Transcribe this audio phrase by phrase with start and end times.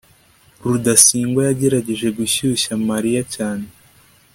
[0.69, 3.67] rudasingwa yagerageje gushyushya mariya cyane